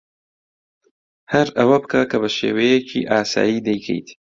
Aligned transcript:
ھەر 1.33 1.47
ئەوە 1.57 1.77
بکە 1.83 2.01
کە 2.09 2.17
بە 2.21 2.29
شێوەیەکی 2.37 3.07
ئاسایی 3.09 3.63
دەیکەیت. 3.67 4.07